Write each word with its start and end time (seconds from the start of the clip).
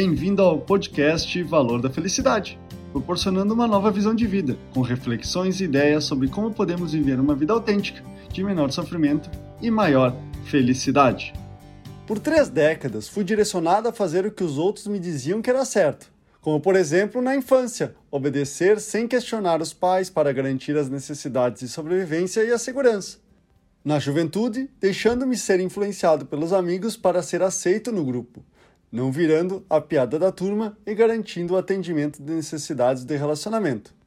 Bem-vindo 0.00 0.42
ao 0.42 0.60
podcast 0.60 1.42
Valor 1.42 1.82
da 1.82 1.90
Felicidade, 1.90 2.56
proporcionando 2.92 3.52
uma 3.52 3.66
nova 3.66 3.90
visão 3.90 4.14
de 4.14 4.28
vida, 4.28 4.56
com 4.72 4.80
reflexões 4.80 5.60
e 5.60 5.64
ideias 5.64 6.04
sobre 6.04 6.28
como 6.28 6.54
podemos 6.54 6.92
viver 6.92 7.18
uma 7.18 7.34
vida 7.34 7.52
autêntica, 7.52 8.00
de 8.32 8.44
menor 8.44 8.70
sofrimento 8.70 9.28
e 9.60 9.72
maior 9.72 10.14
felicidade. 10.44 11.32
Por 12.06 12.20
três 12.20 12.48
décadas, 12.48 13.08
fui 13.08 13.24
direcionado 13.24 13.88
a 13.88 13.92
fazer 13.92 14.24
o 14.24 14.30
que 14.30 14.44
os 14.44 14.56
outros 14.56 14.86
me 14.86 15.00
diziam 15.00 15.42
que 15.42 15.50
era 15.50 15.64
certo, 15.64 16.12
como 16.40 16.60
por 16.60 16.76
exemplo 16.76 17.20
na 17.20 17.34
infância, 17.34 17.96
obedecer 18.08 18.78
sem 18.78 19.08
questionar 19.08 19.60
os 19.60 19.72
pais 19.72 20.08
para 20.08 20.32
garantir 20.32 20.76
as 20.76 20.88
necessidades 20.88 21.58
de 21.58 21.68
sobrevivência 21.68 22.44
e 22.44 22.52
a 22.52 22.58
segurança. 22.58 23.18
Na 23.84 23.98
juventude, 23.98 24.70
deixando-me 24.78 25.36
ser 25.36 25.58
influenciado 25.58 26.24
pelos 26.24 26.52
amigos 26.52 26.96
para 26.96 27.20
ser 27.20 27.42
aceito 27.42 27.90
no 27.90 28.04
grupo, 28.04 28.44
não 28.90 29.12
virando 29.12 29.64
a 29.68 29.80
piada 29.80 30.18
da 30.18 30.32
turma 30.32 30.76
e 30.86 30.94
garantindo 30.94 31.54
o 31.54 31.56
atendimento 31.56 32.22
de 32.22 32.32
necessidades 32.32 33.04
de 33.04 33.16
relacionamento. 33.16 33.98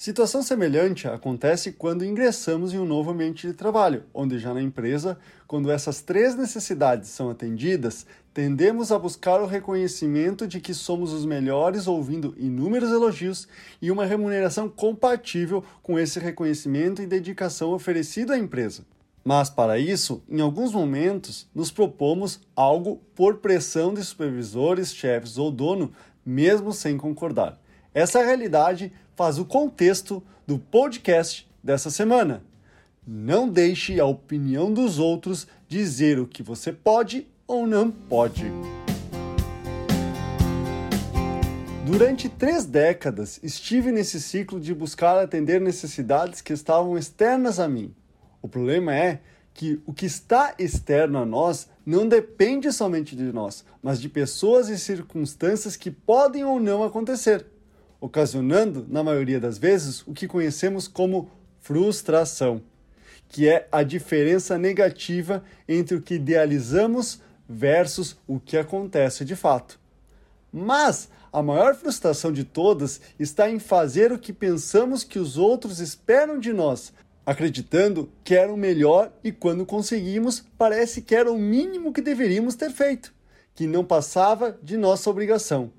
Situação 0.00 0.42
semelhante 0.42 1.06
acontece 1.06 1.72
quando 1.72 2.06
ingressamos 2.06 2.72
em 2.72 2.78
um 2.78 2.86
novo 2.86 3.10
ambiente 3.10 3.46
de 3.46 3.52
trabalho, 3.52 4.04
onde 4.14 4.38
já 4.38 4.54
na 4.54 4.62
empresa, 4.62 5.18
quando 5.46 5.70
essas 5.70 6.00
três 6.00 6.34
necessidades 6.34 7.10
são 7.10 7.28
atendidas, 7.28 8.06
tendemos 8.32 8.90
a 8.90 8.98
buscar 8.98 9.42
o 9.42 9.46
reconhecimento 9.46 10.46
de 10.46 10.58
que 10.58 10.72
somos 10.72 11.12
os 11.12 11.26
melhores, 11.26 11.86
ouvindo 11.86 12.34
inúmeros 12.38 12.90
elogios 12.90 13.46
e 13.82 13.90
uma 13.90 14.06
remuneração 14.06 14.70
compatível 14.70 15.62
com 15.82 15.98
esse 15.98 16.18
reconhecimento 16.18 17.02
e 17.02 17.06
dedicação 17.06 17.72
oferecido 17.72 18.32
à 18.32 18.38
empresa. 18.38 18.86
Mas 19.24 19.50
para 19.50 19.78
isso, 19.78 20.22
em 20.28 20.40
alguns 20.40 20.72
momentos, 20.72 21.46
nos 21.54 21.70
propomos 21.70 22.40
algo 22.56 23.00
por 23.14 23.36
pressão 23.36 23.92
de 23.92 24.02
supervisores, 24.02 24.94
chefes 24.94 25.36
ou 25.36 25.50
dono, 25.50 25.92
mesmo 26.24 26.72
sem 26.72 26.96
concordar. 26.96 27.60
Essa 27.92 28.22
realidade 28.22 28.92
faz 29.14 29.38
o 29.38 29.44
contexto 29.44 30.22
do 30.46 30.58
podcast 30.58 31.46
dessa 31.62 31.90
semana. 31.90 32.42
Não 33.06 33.48
deixe 33.48 34.00
a 34.00 34.06
opinião 34.06 34.72
dos 34.72 34.98
outros 34.98 35.46
dizer 35.68 36.18
o 36.18 36.26
que 36.26 36.42
você 36.42 36.72
pode 36.72 37.26
ou 37.46 37.66
não 37.66 37.90
pode. 37.90 38.50
Durante 41.86 42.28
três 42.28 42.64
décadas 42.64 43.40
estive 43.42 43.90
nesse 43.90 44.20
ciclo 44.20 44.60
de 44.60 44.72
buscar 44.72 45.18
atender 45.18 45.60
necessidades 45.60 46.40
que 46.40 46.52
estavam 46.52 46.96
externas 46.96 47.58
a 47.58 47.68
mim 47.68 47.92
o 48.42 48.48
problema 48.48 48.94
é 48.94 49.20
que 49.52 49.80
o 49.84 49.92
que 49.92 50.06
está 50.06 50.54
externo 50.58 51.18
a 51.18 51.26
nós 51.26 51.68
não 51.84 52.06
depende 52.06 52.72
somente 52.72 53.16
de 53.16 53.32
nós, 53.32 53.64
mas 53.82 54.00
de 54.00 54.08
pessoas 54.08 54.68
e 54.68 54.78
circunstâncias 54.78 55.76
que 55.76 55.90
podem 55.90 56.44
ou 56.44 56.60
não 56.60 56.82
acontecer, 56.82 57.44
ocasionando, 58.00 58.86
na 58.88 59.02
maioria 59.02 59.40
das 59.40 59.58
vezes, 59.58 60.02
o 60.06 60.12
que 60.12 60.28
conhecemos 60.28 60.88
como 60.88 61.30
frustração, 61.60 62.62
que 63.28 63.48
é 63.48 63.68
a 63.70 63.82
diferença 63.82 64.56
negativa 64.56 65.44
entre 65.68 65.96
o 65.96 66.00
que 66.00 66.14
idealizamos 66.14 67.20
versus 67.48 68.16
o 68.26 68.40
que 68.40 68.56
acontece 68.56 69.24
de 69.24 69.36
fato. 69.36 69.78
Mas 70.52 71.08
a 71.32 71.42
maior 71.42 71.74
frustração 71.74 72.32
de 72.32 72.44
todas 72.44 73.00
está 73.18 73.48
em 73.50 73.58
fazer 73.58 74.12
o 74.12 74.18
que 74.18 74.32
pensamos 74.32 75.04
que 75.04 75.18
os 75.18 75.36
outros 75.36 75.78
esperam 75.78 76.38
de 76.38 76.52
nós, 76.52 76.92
acreditando 77.24 78.10
que 78.24 78.34
era 78.34 78.52
o 78.52 78.56
melhor 78.56 79.12
e 79.22 79.30
quando 79.30 79.66
conseguimos, 79.66 80.44
parece 80.56 81.02
que 81.02 81.14
era 81.14 81.30
o 81.30 81.38
mínimo 81.38 81.92
que 81.92 82.00
deveríamos 82.00 82.54
ter 82.54 82.70
feito, 82.70 83.12
que 83.54 83.66
não 83.66 83.84
passava 83.84 84.58
de 84.62 84.76
nossa 84.76 85.08
obrigação. 85.10 85.70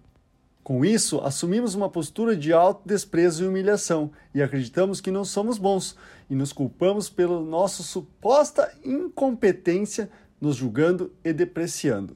Com 0.64 0.86
isso, 0.86 1.20
assumimos 1.22 1.74
uma 1.74 1.90
postura 1.90 2.36
de 2.36 2.54
autodesprezo 2.54 3.44
e 3.44 3.48
humilhação 3.48 4.12
e 4.34 4.42
acreditamos 4.42 5.02
que 5.02 5.10
não 5.10 5.26
somos 5.26 5.58
bons 5.58 5.98
e 6.30 6.36
nos 6.36 6.54
culpamos 6.54 7.10
pela 7.10 7.42
nossa 7.42 7.82
suposta 7.82 8.72
incompetência, 8.86 10.10
nos 10.40 10.56
julgando 10.56 11.12
e 11.24 11.34
depreciando. 11.34 12.16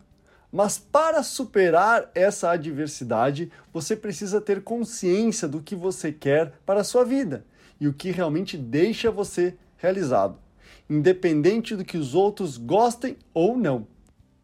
Mas 0.51 0.77
para 0.77 1.23
superar 1.23 2.09
essa 2.13 2.51
adversidade, 2.51 3.51
você 3.73 3.95
precisa 3.95 4.39
ter 4.39 4.61
consciência 4.61 5.47
do 5.47 5.59
que 5.59 5.75
você 5.75 6.11
quer 6.11 6.53
para 6.65 6.81
a 6.81 6.83
sua 6.83 7.03
vida 7.03 7.43
e 7.79 7.87
o 7.87 7.93
que 7.93 8.11
realmente 8.11 8.57
deixa 8.57 9.11
você 9.11 9.55
realizado, 9.77 10.37
independente 10.89 11.75
do 11.75 11.85
que 11.85 11.97
os 11.97 12.15
outros 12.15 12.57
gostem 12.57 13.17
ou 13.33 13.57
não. 13.57 13.87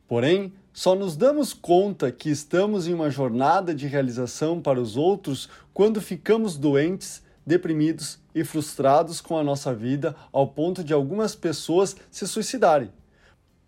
Porém, 0.07 0.53
só 0.73 0.95
nos 0.95 1.17
damos 1.17 1.53
conta 1.53 2.11
que 2.11 2.29
estamos 2.29 2.87
em 2.87 2.93
uma 2.93 3.09
jornada 3.09 3.75
de 3.75 3.87
realização 3.87 4.61
para 4.61 4.79
os 4.79 4.95
outros 4.95 5.49
quando 5.73 6.01
ficamos 6.01 6.57
doentes, 6.57 7.21
deprimidos 7.45 8.19
e 8.33 8.43
frustrados 8.43 9.19
com 9.19 9.37
a 9.37 9.43
nossa 9.43 9.73
vida 9.73 10.15
ao 10.31 10.47
ponto 10.47 10.83
de 10.83 10.93
algumas 10.93 11.35
pessoas 11.35 11.95
se 12.09 12.27
suicidarem. 12.27 12.91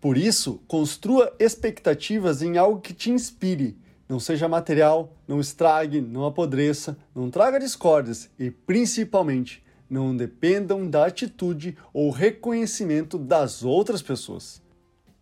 Por 0.00 0.16
isso, 0.16 0.60
construa 0.68 1.34
expectativas 1.38 2.42
em 2.42 2.58
algo 2.58 2.80
que 2.80 2.92
te 2.92 3.10
inspire. 3.10 3.76
Não 4.08 4.20
seja 4.20 4.48
material, 4.48 5.16
não 5.26 5.40
estrague, 5.40 6.00
não 6.00 6.26
apodreça, 6.26 6.96
não 7.14 7.30
traga 7.30 7.58
discórdias 7.58 8.28
e, 8.38 8.50
principalmente, 8.50 9.64
não 9.88 10.16
dependam 10.16 10.88
da 10.88 11.06
atitude 11.06 11.76
ou 11.92 12.10
reconhecimento 12.10 13.18
das 13.18 13.62
outras 13.62 14.02
pessoas. 14.02 14.62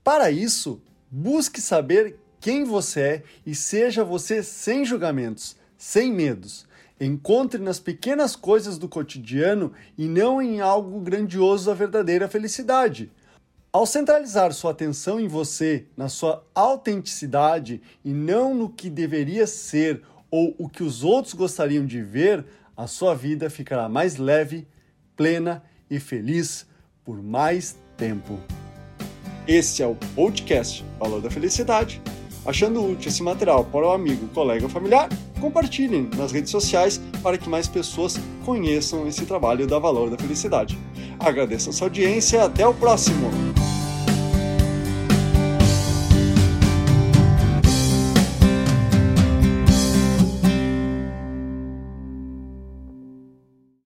Para 0.03 0.31
isso, 0.31 0.83
busque 1.11 1.61
saber 1.61 2.19
quem 2.41 2.65
você 2.65 3.01
é 3.01 3.23
e 3.47 3.55
seja 3.55 4.03
você 4.03 4.43
sem 4.43 4.85
julgamentos, 4.85 5.57
sem 5.79 6.13
medos. 6.13 6.67
Encontre 7.01 7.61
nas 7.61 7.79
pequenas 7.79 8.35
coisas 8.35 8.79
do 8.79 8.89
cotidiano 8.89 9.73
e 9.97 10.07
não 10.09 10.43
em 10.43 10.61
algo 10.61 11.01
grandioso 11.01 11.71
a 11.71 11.75
verdadeira 11.75 12.29
felicidade. 12.29 13.11
Ao 13.75 13.87
centralizar 13.87 14.53
sua 14.53 14.73
atenção 14.73 15.19
em 15.19 15.27
você, 15.27 15.87
na 15.97 16.07
sua 16.07 16.45
autenticidade 16.55 17.81
e 18.05 18.13
não 18.13 18.55
no 18.55 18.69
que 18.69 18.91
deveria 18.91 19.47
ser 19.47 20.03
ou 20.31 20.55
o 20.59 20.69
que 20.69 20.83
os 20.83 21.03
outros 21.03 21.33
gostariam 21.33 21.87
de 21.87 22.03
ver, 22.03 22.45
a 22.77 22.87
sua 22.87 23.15
vida 23.15 23.49
ficará 23.49 23.89
mais 23.89 24.19
leve, 24.19 24.69
plena 25.17 25.63
e 25.89 25.99
feliz 25.99 26.67
por 27.03 27.23
mais 27.23 27.79
tempo. 27.97 28.39
Esse 29.49 29.83
é 29.83 29.87
o 29.87 29.97
podcast 30.15 30.85
Valor 30.99 31.23
da 31.23 31.31
Felicidade. 31.31 32.03
Achando 32.45 32.85
útil 32.85 33.09
esse 33.09 33.23
material 33.23 33.65
para 33.65 33.87
o 33.87 33.93
amigo, 33.93 34.29
colega 34.35 34.65
ou 34.65 34.71
familiar, 34.71 35.09
compartilhem 35.41 36.11
nas 36.15 36.31
redes 36.31 36.51
sociais 36.51 37.01
para 37.23 37.39
que 37.39 37.49
mais 37.49 37.69
pessoas 37.69 38.19
conheçam 38.45 39.09
esse 39.09 39.25
trabalho 39.25 39.67
da 39.67 39.79
Valor 39.79 40.11
da 40.11 40.19
Felicidade. 40.19 40.79
Agradeço 41.19 41.71
a 41.71 41.73
sua 41.73 41.87
audiência 41.87 42.37
e 42.37 42.41
até 42.41 42.67
o 42.67 42.75
próximo! 42.75 43.52